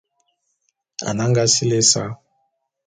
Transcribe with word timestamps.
Anag 1.09 1.35
sili 1.53 1.75
ésa. 1.81 2.03